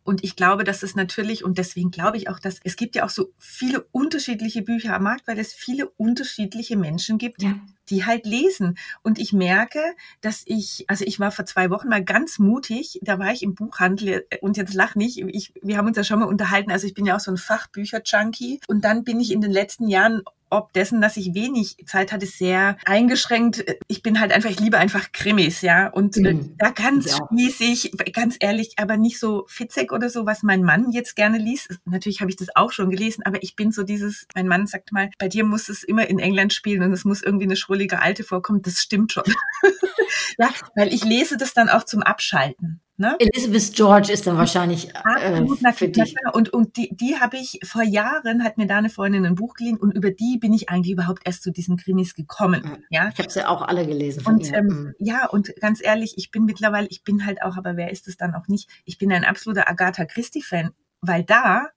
[0.04, 3.06] Und ich glaube, dass es natürlich, und deswegen glaube ich auch, dass es gibt ja
[3.06, 7.56] auch so viele unterschiedliche Bücher am Markt, weil es viele unterschiedliche Menschen gibt, ja.
[7.90, 8.78] Die halt lesen.
[9.02, 9.80] Und ich merke,
[10.22, 13.56] dass ich, also ich war vor zwei Wochen mal ganz mutig, da war ich im
[13.56, 16.94] Buchhandel und jetzt lach nicht, ich, wir haben uns ja schon mal unterhalten, also ich
[16.94, 20.22] bin ja auch so ein Fachbücher-Junkie und dann bin ich in den letzten Jahren
[20.54, 23.66] ob dessen, dass ich wenig Zeit hatte, sehr eingeschränkt.
[23.88, 25.88] Ich bin halt einfach, ich liebe einfach Krimis, ja.
[25.88, 26.56] Und äh, mhm.
[26.58, 27.18] da ganz ja.
[27.26, 31.80] spießig, ganz ehrlich, aber nicht so fitzig oder so, was mein Mann jetzt gerne liest.
[31.86, 34.92] Natürlich habe ich das auch schon gelesen, aber ich bin so dieses, mein Mann sagt
[34.92, 38.02] mal, bei dir muss es immer in England spielen und es muss irgendwie eine schrullige
[38.02, 38.62] Alte vorkommen.
[38.62, 39.24] Das stimmt schon.
[40.38, 42.82] ja, weil ich lese das dann auch zum Abschalten.
[42.96, 43.16] Ne?
[43.18, 46.14] Elizabeth George ist dann wahrscheinlich äh, für dich.
[46.34, 49.56] Und, und die, die habe ich vor Jahren, hat mir da eine Freundin ein Buch
[49.56, 52.86] geliehen und über die bin ich eigentlich überhaupt erst zu diesen Krimis gekommen.
[52.92, 54.22] Ja, Ich habe sie auch alle gelesen.
[54.22, 54.54] Von und ihr.
[54.54, 54.94] Ähm, mhm.
[55.00, 58.16] ja, und ganz ehrlich, ich bin mittlerweile, ich bin halt auch, aber wer ist es
[58.16, 58.70] dann auch nicht?
[58.86, 60.70] Ich bin ein absoluter Agatha Christie-Fan,
[61.02, 61.70] weil da,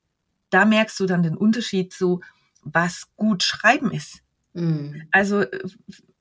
[0.51, 2.21] da merkst du dann den Unterschied so,
[2.63, 4.21] was gut schreiben ist.
[4.57, 5.03] Mhm.
[5.11, 5.61] Also äh,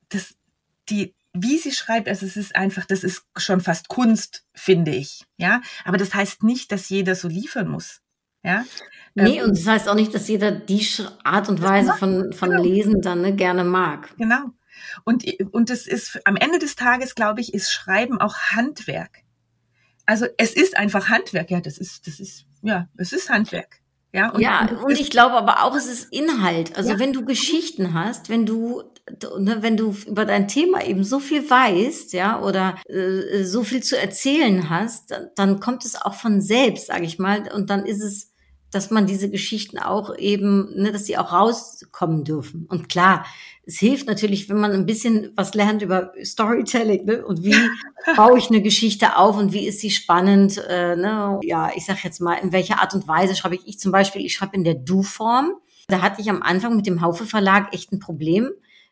[0.10, 0.36] das,
[0.90, 5.26] die, wie sie schreibt, also es ist einfach, das ist schon fast Kunst, finde ich.
[5.38, 8.02] Ja, aber das heißt nicht, dass jeder so liefern muss.
[8.44, 8.64] Ja.
[9.16, 10.86] Nee, ähm, und das heißt auch nicht, dass jeder die
[11.24, 12.64] Art und Weise von, von genau.
[12.64, 14.16] Lesen dann ne, gerne mag.
[14.18, 14.52] Genau.
[15.04, 19.24] Und, und es ist am Ende des Tages, glaube ich, ist Schreiben auch Handwerk.
[20.06, 23.80] Also es ist einfach Handwerk, ja, das ist, das ist, ja, es ist Handwerk.
[24.16, 26.78] Ja, und, ja, und ich glaube aber auch, es ist Inhalt.
[26.78, 27.00] Also ja.
[27.00, 28.84] wenn du Geschichten hast, wenn du
[29.38, 33.84] ne, wenn du über dein Thema eben so viel weißt, ja, oder äh, so viel
[33.84, 37.86] zu erzählen hast, dann, dann kommt es auch von selbst, sage ich mal, und dann
[37.86, 38.32] ist es
[38.76, 42.66] dass man diese Geschichten auch eben, ne, dass sie auch rauskommen dürfen.
[42.70, 43.26] Und klar,
[43.66, 47.26] es hilft natürlich, wenn man ein bisschen was lernt über Storytelling ne?
[47.26, 47.56] und wie
[48.18, 50.62] baue ich eine Geschichte auf und wie ist sie spannend.
[50.68, 51.40] Äh, ne?
[51.44, 53.66] Ja, ich sag jetzt mal, in welcher Art und Weise schreibe ich.
[53.66, 55.54] Ich zum Beispiel, ich schreibe in der Du-Form.
[55.88, 58.52] Da hatte ich am Anfang mit dem Haufe Verlag echt ein Problem,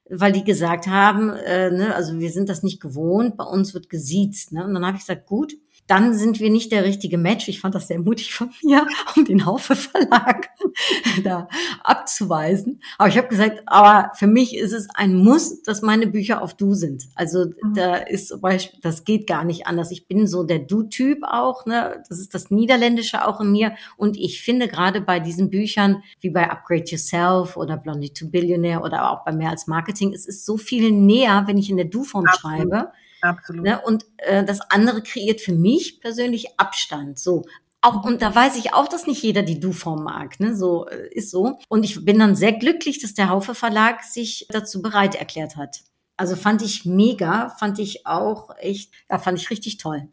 [0.10, 3.90] weil die gesagt haben, äh, ne, also wir sind das nicht gewohnt, bei uns wird
[3.90, 4.54] gesiezt.
[4.54, 4.64] Ne?
[4.64, 5.54] Und dann habe ich gesagt, gut,
[5.88, 7.48] dann sind wir nicht der richtige Match.
[7.48, 10.50] Ich fand das sehr mutig von mir, um den Haufe Verlag
[11.24, 11.48] da
[11.84, 12.82] abzuweisen.
[12.98, 16.54] Aber ich habe gesagt, aber für mich ist es ein Muss, dass meine Bücher auf
[16.54, 17.04] Du sind.
[17.16, 17.74] Also mhm.
[17.76, 19.92] da ist zum Beispiel, das geht gar nicht anders.
[19.92, 22.04] Ich bin so der Du-Typ auch, ne?
[22.08, 23.76] Das ist das Niederländische auch in mir.
[23.98, 28.82] Und ich finde gerade bei diesen Büchern, wie bei Upgrade Yourself oder Blondie to Billionaire
[28.82, 31.86] oder auch bei Mehr als Marketing, es ist so viel näher, wenn ich in der
[31.88, 32.92] Du-Form schreibe
[33.24, 33.64] Absolut.
[33.64, 33.82] Ne?
[33.82, 37.18] Und äh, das andere kreiert für mich persönlich Abstand.
[37.18, 37.44] So,
[37.82, 40.56] auch, und da weiß ich auch, dass nicht jeder die Du-Form mag, ne?
[40.56, 41.60] So äh, ist so.
[41.70, 45.82] Und ich bin dann sehr glücklich, dass der Haufe Verlag sich dazu bereit erklärt hat.
[46.18, 50.08] Also fand ich mega, fand ich auch echt, ja, fand ich richtig toll.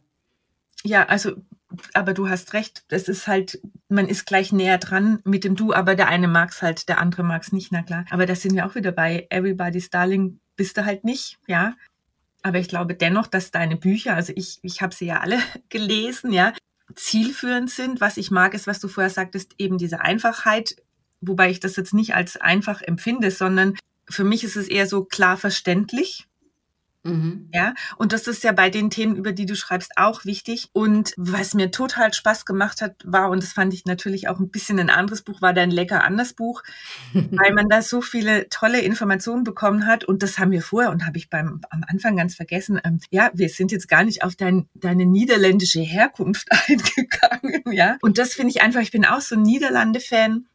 [0.83, 1.33] Ja, also,
[1.95, 2.85] aber du hast recht.
[2.89, 6.63] Es ist halt, man ist gleich näher dran mit dem Du, aber der eine mag's
[6.63, 8.05] halt, der andere mag's nicht, na klar.
[8.11, 11.75] Aber da sind wir auch wieder bei Everybody's Darling bist du halt nicht, ja.
[12.43, 16.33] Aber ich glaube dennoch, dass deine Bücher, also ich, ich habe sie ja alle gelesen,
[16.33, 16.53] ja,
[16.95, 18.01] zielführend sind.
[18.01, 20.77] Was ich mag, ist, was du vorher sagtest, eben diese Einfachheit,
[21.21, 23.77] wobei ich das jetzt nicht als einfach empfinde, sondern
[24.09, 26.27] für mich ist es eher so klar verständlich.
[27.03, 27.49] Mhm.
[27.55, 30.69] Ja, und das ist ja bei den Themen, über die du schreibst, auch wichtig.
[30.73, 34.51] Und was mir total Spaß gemacht hat, war, und das fand ich natürlich auch ein
[34.51, 36.63] bisschen ein anderes Buch, war dein Lecker anders Buch,
[37.15, 40.05] weil man da so viele tolle Informationen bekommen hat.
[40.05, 42.79] Und das haben wir vorher und habe ich beim am Anfang ganz vergessen.
[42.85, 47.63] Ähm, ja, wir sind jetzt gar nicht auf dein, deine niederländische Herkunft eingegangen.
[47.73, 50.47] Ja, und das finde ich einfach, ich bin auch so ein Niederlande-Fan.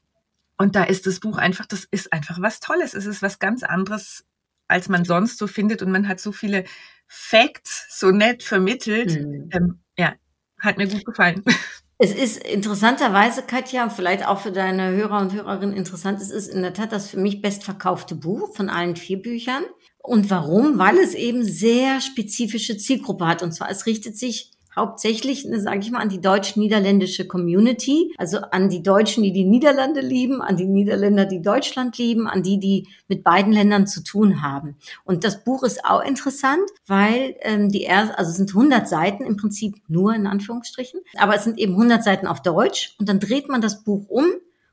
[0.58, 2.94] Und da ist das Buch einfach, das ist einfach was Tolles.
[2.94, 4.24] Es ist was ganz anderes
[4.68, 6.66] als man sonst so findet und man hat so viele
[7.08, 9.22] Facts so nett vermittelt.
[9.22, 9.50] Mhm.
[9.52, 10.14] Ähm, ja,
[10.60, 11.44] hat mir gut gefallen.
[11.98, 16.62] Es ist interessanterweise, Katja, vielleicht auch für deine Hörer und Hörerinnen interessant, es ist in
[16.62, 19.64] der Tat das für mich bestverkaufte Buch von allen vier Büchern.
[20.00, 20.78] Und warum?
[20.78, 23.42] Weil es eben sehr spezifische Zielgruppe hat.
[23.44, 28.70] Und zwar, es richtet sich hauptsächlich, sage ich mal, an die deutsch-niederländische Community, also an
[28.70, 32.88] die Deutschen, die die Niederlande lieben, an die Niederländer, die Deutschland lieben, an die, die
[33.08, 34.76] mit beiden Ländern zu tun haben.
[35.04, 39.24] Und das Buch ist auch interessant, weil ähm, die erst, also es sind 100 Seiten
[39.26, 43.20] im Prinzip nur in Anführungsstrichen, aber es sind eben 100 Seiten auf Deutsch und dann
[43.20, 44.26] dreht man das Buch um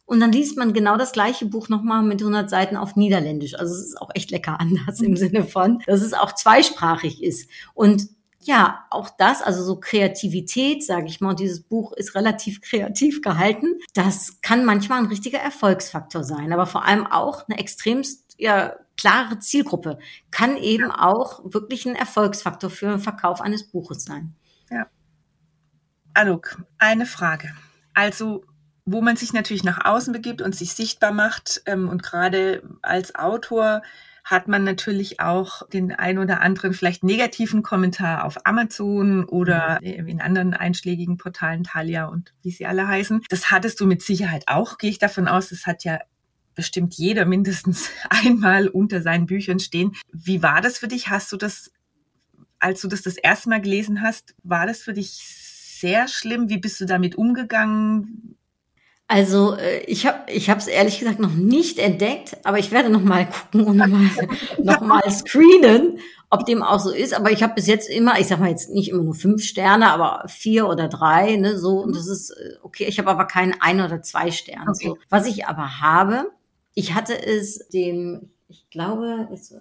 [0.04, 3.54] und dann liest man genau das gleiche Buch nochmal mit 100 Seiten auf Niederländisch.
[3.54, 7.48] Also es ist auch echt lecker anders im Sinne von, dass es auch zweisprachig ist.
[7.72, 8.08] Und
[8.44, 13.22] ja, auch das, also so Kreativität, sage ich mal, und dieses Buch ist relativ kreativ
[13.22, 18.74] gehalten, das kann manchmal ein richtiger Erfolgsfaktor sein, aber vor allem auch eine extremst ja,
[18.96, 19.98] klare Zielgruppe
[20.30, 24.34] kann eben auch wirklich ein Erfolgsfaktor für den Verkauf eines Buches sein.
[24.70, 24.86] Ja.
[26.14, 27.54] Anuk, eine Frage.
[27.94, 28.44] Also
[28.84, 33.14] wo man sich natürlich nach außen begibt und sich sichtbar macht ähm, und gerade als
[33.14, 33.82] Autor
[34.24, 40.08] hat man natürlich auch den ein oder anderen vielleicht negativen Kommentar auf Amazon oder mhm.
[40.08, 43.22] in anderen einschlägigen Portalen, Thalia und wie sie alle heißen.
[43.28, 45.48] Das hattest du mit Sicherheit auch, gehe ich davon aus.
[45.48, 46.00] Das hat ja
[46.54, 49.92] bestimmt jeder mindestens einmal unter seinen Büchern stehen.
[50.12, 51.08] Wie war das für dich?
[51.08, 51.72] Hast du das,
[52.58, 55.20] als du das das erste Mal gelesen hast, war das für dich
[55.80, 56.48] sehr schlimm?
[56.48, 58.36] Wie bist du damit umgegangen?
[59.12, 62.88] Also äh, ich habe ich habe es ehrlich gesagt noch nicht entdeckt, aber ich werde
[62.88, 64.08] noch mal gucken und noch mal,
[64.62, 65.98] noch mal screenen,
[66.30, 67.12] ob dem auch so ist.
[67.12, 69.90] Aber ich habe bis jetzt immer, ich sag mal jetzt nicht immer nur fünf Sterne,
[69.90, 72.86] aber vier oder drei, ne, so und das ist äh, okay.
[72.88, 74.70] Ich habe aber keinen ein oder zwei Sterne.
[74.70, 74.88] Okay.
[74.88, 74.98] So.
[75.10, 76.30] Was ich aber habe,
[76.72, 79.60] ich hatte es dem ich glaube, ist, äh,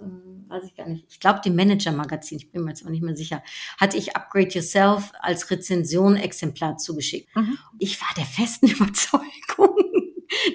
[0.49, 3.15] weiß ich gar nicht, ich glaube, dem Manager-Magazin, ich bin mir jetzt aber nicht mehr
[3.15, 3.41] sicher,
[3.79, 7.33] hatte ich Upgrade Yourself als Rezension-Exemplar zugeschickt.
[7.35, 7.57] Mhm.
[7.79, 9.77] Ich war der festen Überzeugung,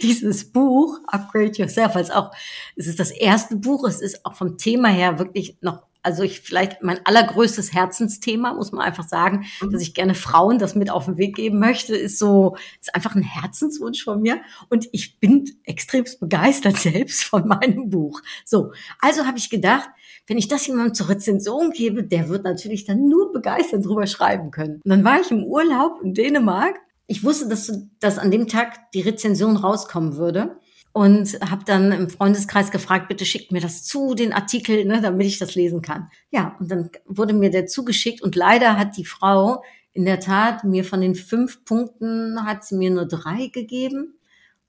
[0.03, 2.31] dieses Buch, Upgrade Yourself, als auch,
[2.77, 6.41] es ist das erste Buch, es ist auch vom Thema her wirklich noch also ich
[6.41, 9.73] vielleicht mein allergrößtes Herzensthema, muss man einfach sagen, mhm.
[9.73, 13.17] dass ich gerne Frauen das mit auf den Weg geben möchte, ist so, ist einfach
[13.17, 14.41] ein Herzenswunsch von mir.
[14.69, 18.23] Und ich bin extremst begeistert selbst von meinem Buch.
[18.45, 19.89] So, also habe ich gedacht,
[20.29, 24.53] wenn ich das jemandem zur Rezension gebe, der wird natürlich dann nur begeistert drüber schreiben
[24.53, 24.81] können.
[24.85, 26.77] Und dann war ich im Urlaub in Dänemark.
[27.09, 30.57] Ich wusste, dass, dass an dem Tag die Rezension rauskommen würde
[30.97, 35.27] und habe dann im Freundeskreis gefragt, bitte schickt mir das zu, den Artikel, ne, damit
[35.27, 36.09] ich das lesen kann.
[36.31, 40.65] Ja, und dann wurde mir der zugeschickt und leider hat die Frau in der Tat
[40.65, 44.15] mir von den fünf Punkten hat sie mir nur drei gegeben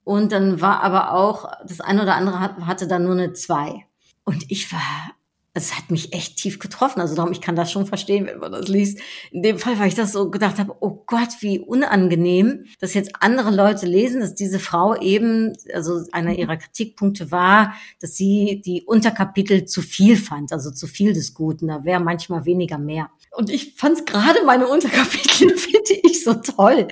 [0.04, 3.86] und dann war aber auch das eine oder andere hatte dann nur eine zwei.
[4.26, 5.12] Und ich war
[5.58, 7.02] es hat mich echt tief getroffen.
[7.02, 9.00] Also darum, ich kann das schon verstehen, wenn man das liest.
[9.32, 13.12] In dem Fall, weil ich das so gedacht habe, oh Gott, wie unangenehm, dass jetzt
[13.20, 18.84] andere Leute lesen, dass diese Frau eben, also einer ihrer Kritikpunkte war, dass sie die
[18.84, 21.68] Unterkapitel zu viel fand, also zu viel des Guten.
[21.68, 23.10] Da wäre manchmal weniger mehr.
[23.32, 26.88] Und ich fand gerade meine Unterkapitel, finde ich so toll.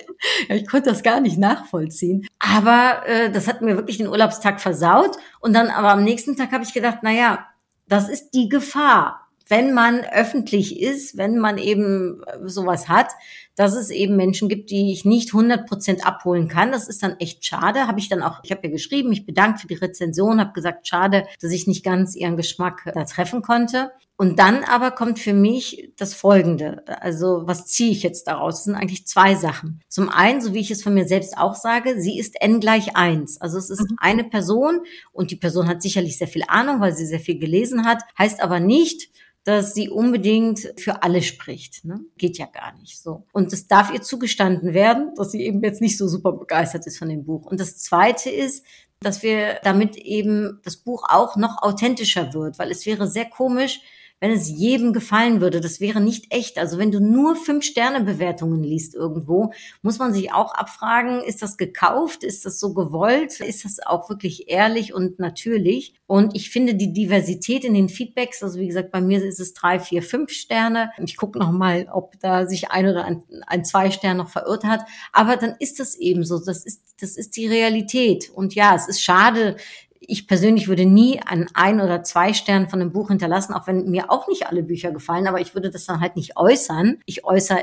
[0.49, 2.27] Ich konnte das gar nicht nachvollziehen.
[2.39, 5.17] Aber äh, das hat mir wirklich den Urlaubstag versaut.
[5.39, 7.45] Und dann aber am nächsten Tag habe ich gedacht, na ja,
[7.87, 9.21] das ist die Gefahr.
[9.47, 13.11] Wenn man öffentlich ist, wenn man eben äh, sowas hat,
[13.55, 16.71] dass es eben Menschen gibt, die ich nicht 100 Prozent abholen kann.
[16.71, 17.87] Das ist dann echt schade.
[17.87, 20.87] Habe ich dann auch, ich habe ja geschrieben, ich bedanke für die Rezension, habe gesagt,
[20.87, 23.91] schade, dass ich nicht ganz ihren Geschmack da treffen konnte.
[24.17, 26.83] Und dann aber kommt für mich das Folgende.
[27.01, 28.55] Also was ziehe ich jetzt daraus?
[28.55, 29.81] Das sind eigentlich zwei Sachen.
[29.89, 32.95] Zum einen, so wie ich es von mir selbst auch sage, sie ist n gleich
[32.95, 33.41] eins.
[33.41, 33.97] Also es ist mhm.
[33.97, 37.85] eine Person und die Person hat sicherlich sehr viel Ahnung, weil sie sehr viel gelesen
[37.85, 39.09] hat, heißt aber nicht,
[39.45, 41.85] dass sie unbedingt für alle spricht.
[41.85, 41.99] Ne?
[42.17, 43.25] Geht ja gar nicht so.
[43.31, 46.97] Und es darf ihr zugestanden werden, dass sie eben jetzt nicht so super begeistert ist
[46.97, 47.45] von dem Buch.
[47.45, 48.65] Und das Zweite ist,
[48.99, 53.81] dass wir damit eben das Buch auch noch authentischer wird, weil es wäre sehr komisch,
[54.19, 55.61] wenn es jedem gefallen würde.
[55.61, 56.57] Das wäre nicht echt.
[56.57, 59.51] Also wenn du nur Fünf-Sterne-Bewertungen liest irgendwo,
[59.81, 62.23] muss man sich auch abfragen, ist das gekauft?
[62.23, 63.39] Ist das so gewollt?
[63.41, 65.95] Ist das auch wirklich ehrlich und natürlich?
[66.07, 69.53] Und ich finde die Diversität in den Feedbacks, also wie gesagt, bei mir ist es
[69.53, 70.91] drei, vier, fünf Sterne.
[71.03, 74.63] Ich gucke noch mal, ob da sich ein oder ein, ein zwei Stern noch verirrt
[74.63, 74.85] hat.
[75.11, 76.39] Aber dann ist das eben so.
[76.39, 78.29] Das ist, das ist die Realität.
[78.29, 79.57] Und ja, es ist schade,
[80.07, 83.89] ich persönlich würde nie an ein oder zwei Sternen von einem Buch hinterlassen, auch wenn
[83.89, 86.99] mir auch nicht alle Bücher gefallen, aber ich würde das dann halt nicht äußern.
[87.05, 87.59] Ich äußere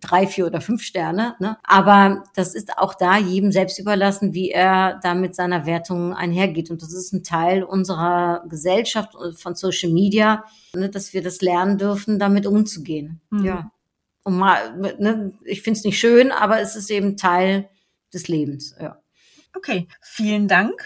[0.00, 1.34] drei, vier oder fünf Sterne.
[1.38, 1.56] Ne?
[1.64, 6.70] Aber das ist auch da jedem selbst überlassen, wie er da mit seiner Wertung einhergeht.
[6.70, 10.44] Und das ist ein Teil unserer Gesellschaft von Social Media,
[10.74, 13.20] ne, dass wir das lernen dürfen, damit umzugehen.
[13.30, 13.44] Mhm.
[13.44, 13.70] Ja.
[14.22, 17.68] Und mal, ne, ich finde es nicht schön, aber es ist eben Teil
[18.12, 18.74] des Lebens.
[18.80, 19.00] Ja.
[19.54, 20.82] Okay, vielen Dank.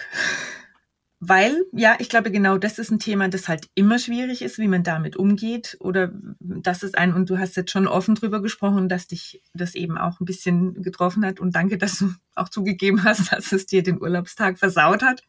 [1.23, 4.69] Weil, ja, ich glaube, genau das ist ein Thema, das halt immer schwierig ist, wie
[4.69, 5.77] man damit umgeht.
[5.79, 9.75] Oder das ist ein, und du hast jetzt schon offen drüber gesprochen, dass dich das
[9.75, 11.39] eben auch ein bisschen getroffen hat.
[11.39, 15.23] Und danke, dass du auch zugegeben hast, dass es dir den Urlaubstag versaut hat.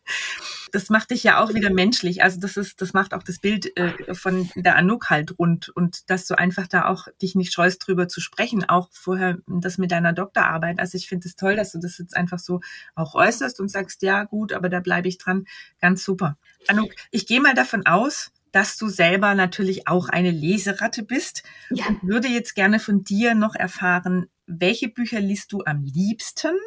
[0.72, 2.24] Das macht dich ja auch wieder menschlich.
[2.24, 5.70] Also das ist, das macht auch das Bild äh, von der Anouk halt rund.
[5.70, 8.68] Und dass du einfach da auch dich nicht scheust, drüber zu sprechen.
[8.68, 10.80] Auch vorher das mit deiner Doktorarbeit.
[10.80, 12.62] Also ich finde es toll, dass du das jetzt einfach so
[12.96, 15.46] auch äußerst und sagst, ja, gut, aber da bleibe ich dran
[15.80, 16.38] Ganz super.
[16.68, 21.88] Anouk, ich gehe mal davon aus, dass du selber natürlich auch eine Leseratte bist ja.
[21.88, 26.58] und würde jetzt gerne von dir noch erfahren, welche Bücher liest du am liebsten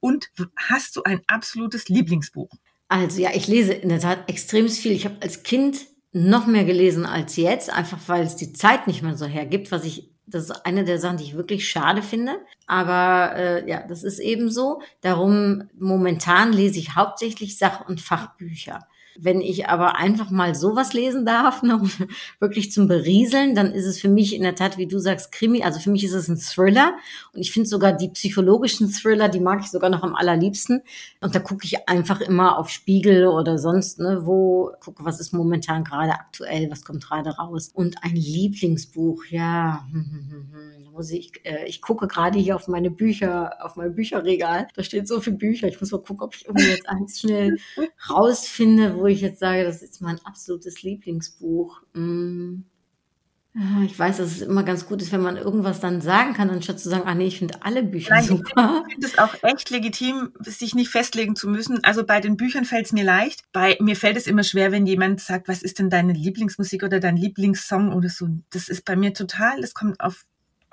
[0.00, 2.50] und hast du ein absolutes Lieblingsbuch?
[2.94, 4.92] Also ja, ich lese in der Tat extrem viel.
[4.92, 5.80] Ich habe als Kind
[6.12, 9.84] noch mehr gelesen als jetzt, einfach weil es die Zeit nicht mehr so hergibt, was
[9.84, 12.36] ich das ist eine der Sachen, die ich wirklich schade finde.
[12.66, 14.80] Aber äh, ja, das ist eben so.
[15.00, 18.86] Darum momentan lese ich hauptsächlich Sach- und Fachbücher.
[19.18, 21.80] Wenn ich aber einfach mal sowas lesen darf, ne,
[22.40, 25.62] wirklich zum Berieseln, dann ist es für mich in der Tat, wie du sagst, Krimi.
[25.62, 26.94] Also für mich ist es ein Thriller.
[27.32, 30.82] Und ich finde sogar die psychologischen Thriller, die mag ich sogar noch am allerliebsten.
[31.20, 35.32] Und da gucke ich einfach immer auf Spiegel oder sonst, ne, wo gucke, was ist
[35.32, 37.70] momentan gerade aktuell, was kommt gerade raus.
[37.72, 39.86] Und ein Lieblingsbuch, ja.
[41.00, 44.66] Ich, äh, ich gucke gerade hier auf meine Bücher, auf mein Bücherregal.
[44.74, 45.68] Da steht so viel Bücher.
[45.68, 47.58] Ich muss mal gucken, ob ich irgendwie jetzt eins schnell
[48.10, 51.82] rausfinde, wo wo ich jetzt sage, das ist mein absolutes Lieblingsbuch.
[51.92, 52.62] Mm.
[53.84, 56.80] Ich weiß, dass es immer ganz gut ist, wenn man irgendwas dann sagen kann, anstatt
[56.80, 58.82] zu sagen, ah nee, ich finde alle Bücher Nein, super.
[58.88, 61.84] Ich finde es auch echt legitim, sich nicht festlegen zu müssen.
[61.84, 63.42] Also bei den Büchern fällt es mir leicht.
[63.52, 66.98] Bei mir fällt es immer schwer, wenn jemand sagt, was ist denn deine Lieblingsmusik oder
[66.98, 68.26] dein Lieblingssong oder so.
[68.50, 70.24] Das ist bei mir total, das kommt auf,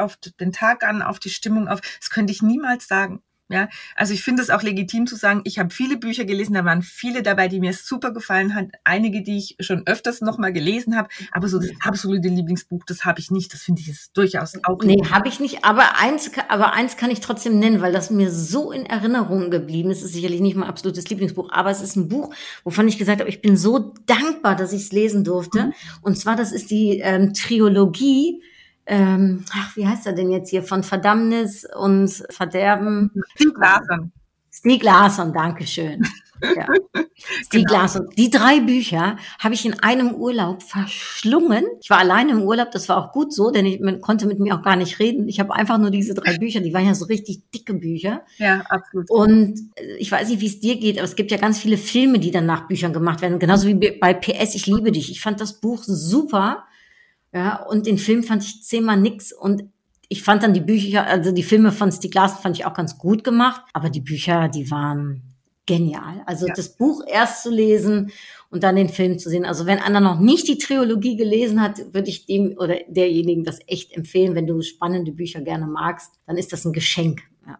[0.02, 1.82] auf den Tag an, auf die Stimmung auf.
[2.00, 3.22] Das könnte ich niemals sagen.
[3.52, 6.64] Ja, also ich finde es auch legitim zu sagen, ich habe viele Bücher gelesen, da
[6.64, 10.96] waren viele dabei, die mir super gefallen haben, einige, die ich schon öfters nochmal gelesen
[10.96, 13.54] habe, aber so das absolute Lieblingsbuch, das habe ich nicht.
[13.54, 14.82] Das finde ich ist durchaus auch.
[14.84, 18.32] Nee, habe ich nicht, aber eins, aber eins kann ich trotzdem nennen, weil das mir
[18.32, 19.98] so in Erinnerung geblieben ist.
[19.98, 22.34] Es ist sicherlich nicht mein absolutes Lieblingsbuch, aber es ist ein Buch,
[22.64, 25.66] wovon ich gesagt habe, ich bin so dankbar, dass ich es lesen durfte.
[25.66, 25.74] Mhm.
[26.02, 28.42] Und zwar, das ist die ähm, Trilogie
[28.86, 33.12] ähm, ach, wie heißt er denn jetzt hier, von Verdammnis und Verderben?
[33.36, 34.12] Stieg Larsson.
[34.52, 36.06] Stieg Larsson, Dankeschön.
[36.56, 36.66] Ja.
[37.46, 37.74] Stieg genau.
[37.74, 38.10] Larsson.
[38.18, 41.64] Die drei Bücher habe ich in einem Urlaub verschlungen.
[41.84, 44.40] Ich war alleine im Urlaub, das war auch gut so, denn ich man konnte mit
[44.40, 45.28] mir auch gar nicht reden.
[45.30, 48.24] Ich habe einfach nur diese drei Bücher, die waren ja so richtig dicke Bücher.
[48.40, 49.12] Ja, absolut.
[49.12, 51.78] Und äh, ich weiß nicht, wie es dir geht, aber es gibt ja ganz viele
[51.78, 53.38] Filme, die dann nach Büchern gemacht werden.
[53.38, 55.12] Genauso wie bei PS, ich liebe dich.
[55.12, 56.66] Ich fand das Buch super.
[57.34, 59.64] Ja, und den Film fand ich zehnmal nix und
[60.10, 63.24] ich fand dann die Bücher, also die Filme von Stieg fand ich auch ganz gut
[63.24, 65.22] gemacht, aber die Bücher, die waren
[65.66, 66.22] genial.
[66.26, 66.54] Also ja.
[66.54, 68.12] das Buch erst zu lesen
[68.50, 69.46] und dann den Film zu sehen.
[69.46, 73.60] Also wenn einer noch nicht die Trilogie gelesen hat, würde ich dem oder derjenigen das
[73.68, 74.36] echt empfehlen.
[74.36, 77.22] Wenn du spannende Bücher gerne magst, dann ist das ein Geschenk.
[77.48, 77.60] Ja.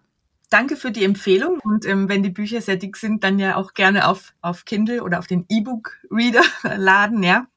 [0.50, 3.74] Danke für die Empfehlung und ähm, wenn die Bücher sehr dick sind, dann ja auch
[3.74, 6.44] gerne auf, auf Kindle oder auf den E-Book-Reader
[6.78, 7.48] laden, ja.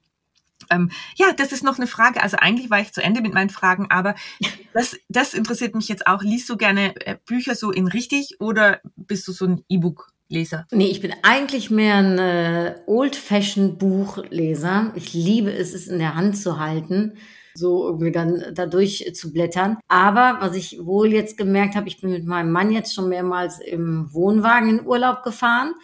[0.70, 2.22] Ähm, ja, das ist noch eine Frage.
[2.22, 4.14] Also eigentlich war ich zu Ende mit meinen Fragen, aber
[4.72, 6.22] das, das interessiert mich jetzt auch.
[6.22, 10.12] Liest du gerne äh, Bücher so in richtig oder bist du so ein E-Book?
[10.28, 10.66] Leser?
[10.72, 14.92] Nee, ich bin eigentlich mehr ein äh, Old-Fashioned-Buchleser.
[14.94, 17.18] Ich liebe es, es in der Hand zu halten,
[17.54, 19.76] so irgendwie dann dadurch zu blättern.
[19.86, 23.60] Aber was ich wohl jetzt gemerkt habe, ich bin mit meinem Mann jetzt schon mehrmals
[23.60, 25.74] im Wohnwagen in Urlaub gefahren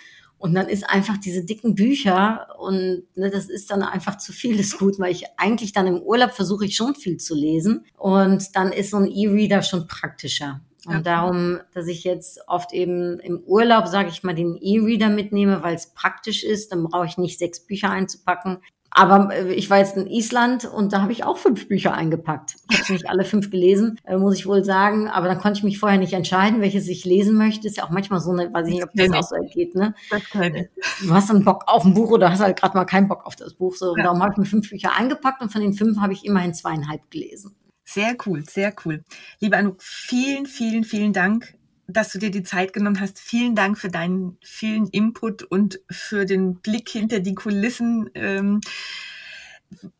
[0.41, 4.57] und dann ist einfach diese dicken Bücher und ne, das ist dann einfach zu viel
[4.57, 8.57] des Gut, weil ich eigentlich dann im Urlaub versuche ich schon viel zu lesen und
[8.57, 10.63] dann ist so ein E-Reader schon praktischer.
[10.87, 11.01] Und ja.
[11.03, 15.75] darum, dass ich jetzt oft eben im Urlaub, sage ich mal, den E-Reader mitnehme, weil
[15.75, 18.63] es praktisch ist, dann brauche ich nicht sechs Bücher einzupacken.
[18.91, 22.57] Aber äh, ich war jetzt in Island und da habe ich auch fünf Bücher eingepackt.
[22.71, 25.09] Ich habe nicht alle fünf gelesen, äh, muss ich wohl sagen.
[25.09, 27.69] Aber dann konnte ich mich vorher nicht entscheiden, welches ich lesen möchte.
[27.69, 29.95] Ist ja auch manchmal so eine, weiß ich nicht, ob das auch so geht, ne?
[30.33, 30.67] Kann
[31.03, 33.37] Du hast dann Bock auf ein Buch oder hast halt gerade mal keinen Bock auf
[33.37, 33.75] das Buch.
[33.77, 34.03] So, ja.
[34.03, 37.11] darum habe ich mir fünf Bücher eingepackt und von den fünf habe ich immerhin zweieinhalb
[37.11, 37.55] gelesen.
[37.85, 39.05] Sehr cool, sehr cool.
[39.41, 41.55] Liebe Anouk, vielen, vielen, vielen Dank
[41.93, 43.19] dass du dir die Zeit genommen hast.
[43.19, 48.11] Vielen Dank für deinen vielen Input und für den Blick hinter die Kulissen.
[48.15, 48.61] Ähm,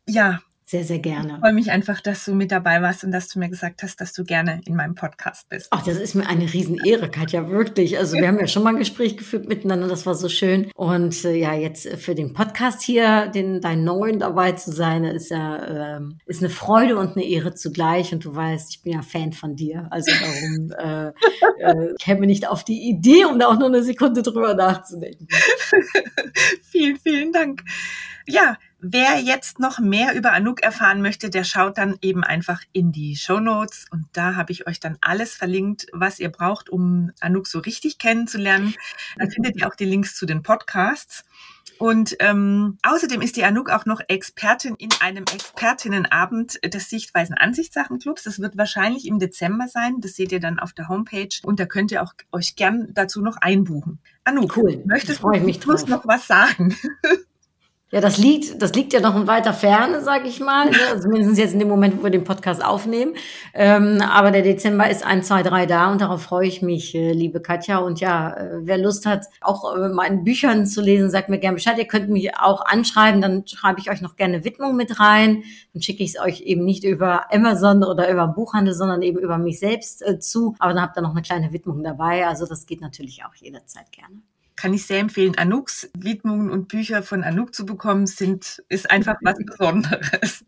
[0.07, 1.33] ja, Sehr, sehr gerne.
[1.33, 3.99] Ich freue mich einfach, dass du mit dabei warst und dass du mir gesagt hast,
[3.99, 5.67] dass du gerne in meinem Podcast bist.
[5.69, 7.97] Ach, das ist mir eine Riesenehre, Katja, wirklich.
[7.97, 10.71] Also wir haben ja schon mal ein Gespräch geführt miteinander, das war so schön.
[10.75, 15.29] Und äh, ja, jetzt für den Podcast hier, den dein neuen dabei zu sein, ist
[15.29, 18.13] ja ähm, ist eine Freude und eine Ehre zugleich.
[18.13, 19.87] Und du weißt, ich bin ja Fan von dir.
[19.89, 21.07] Also darum äh,
[21.65, 25.27] äh, käme nicht auf die Idee, um da auch nur eine Sekunde drüber nachzudenken.
[26.63, 27.61] vielen, vielen Dank.
[28.25, 32.91] Ja, wer jetzt noch mehr über Anouk erfahren möchte, der schaut dann eben einfach in
[32.91, 37.11] die Show Notes und da habe ich euch dann alles verlinkt, was ihr braucht, um
[37.19, 38.73] Anouk so richtig kennenzulernen.
[39.17, 41.23] Da findet ihr auch die Links zu den Podcasts.
[41.77, 48.21] Und ähm, außerdem ist die Anouk auch noch Expertin in einem Expertinnenabend des Sichtweisen Ansichtssachenclubs.
[48.23, 49.99] Das wird wahrscheinlich im Dezember sein.
[49.99, 51.29] Das seht ihr dann auf der Homepage.
[51.41, 53.99] Und da könnt ihr auch euch gern dazu noch einbuchen.
[54.25, 54.83] Anouk, cool.
[54.85, 56.75] möchtest du mich noch was sagen?
[57.93, 60.69] Ja, das liegt, das liegt ja noch in weiter Ferne, sage ich mal.
[60.69, 60.77] Ne?
[60.91, 63.15] Also mindestens jetzt in dem Moment, wo wir den Podcast aufnehmen.
[63.53, 67.11] Ähm, aber der Dezember ist ein, zwei, drei da und darauf freue ich mich, äh,
[67.11, 67.79] liebe Katja.
[67.79, 71.55] Und ja, äh, wer Lust hat, auch äh, meinen Büchern zu lesen, sagt mir gerne
[71.55, 71.77] Bescheid.
[71.77, 75.43] Ihr könnt mich auch anschreiben, dann schreibe ich euch noch gerne Widmung mit rein.
[75.73, 79.37] Dann schicke ich es euch eben nicht über Amazon oder über Buchhandel, sondern eben über
[79.37, 80.55] mich selbst zu.
[80.59, 82.25] Aber dann habt ihr noch eine kleine Widmung dabei.
[82.25, 84.21] Also das geht natürlich auch jederzeit gerne
[84.61, 85.35] kann ich sehr empfehlen.
[85.37, 90.45] Anouks Widmungen und Bücher von Anouk zu bekommen, sind, ist einfach was Besonderes.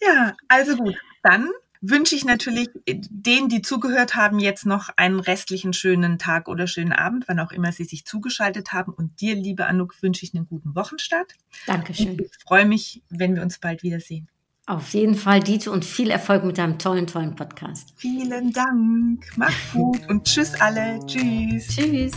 [0.00, 0.94] ja, also gut.
[1.24, 1.50] Dann
[1.80, 6.92] wünsche ich natürlich denen, die zugehört haben, jetzt noch einen restlichen schönen Tag oder schönen
[6.92, 8.92] Abend, wann auch immer Sie sich zugeschaltet haben.
[8.92, 11.34] Und dir, liebe Anouk, wünsche ich einen guten Wochenstart.
[11.66, 12.10] Dankeschön.
[12.10, 14.28] Und ich freue mich, wenn wir uns bald wiedersehen.
[14.66, 17.94] Auf jeden Fall, Dito, und viel Erfolg mit deinem tollen, tollen Podcast.
[17.96, 19.24] Vielen Dank.
[19.36, 21.00] Mach's gut und tschüss alle.
[21.06, 21.66] Tschüss.
[21.68, 22.12] Tschüss.